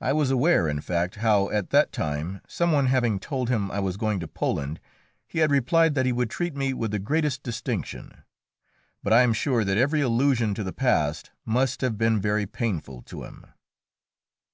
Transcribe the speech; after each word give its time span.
I 0.00 0.14
was 0.14 0.30
aware, 0.30 0.66
in 0.66 0.80
fact, 0.80 1.16
how 1.16 1.50
at 1.50 1.68
that 1.68 1.92
time, 1.92 2.40
some 2.48 2.72
one 2.72 2.86
having 2.86 3.20
told 3.20 3.50
him 3.50 3.70
I 3.70 3.80
was 3.80 3.98
going 3.98 4.18
to 4.20 4.26
Poland, 4.26 4.80
he 5.26 5.40
had 5.40 5.50
replied 5.50 5.94
that 5.94 6.06
he 6.06 6.12
would 6.12 6.30
treat 6.30 6.56
me 6.56 6.72
with 6.72 6.90
the 6.90 6.98
greatest 6.98 7.42
distinction. 7.42 8.22
But 9.02 9.12
I 9.12 9.20
am 9.20 9.34
sure 9.34 9.62
that 9.62 9.76
every 9.76 10.00
allusion 10.00 10.54
to 10.54 10.64
the 10.64 10.72
past 10.72 11.32
must 11.44 11.82
have 11.82 11.98
been 11.98 12.18
very 12.18 12.46
painful 12.46 13.02
to 13.02 13.24
him. 13.24 13.44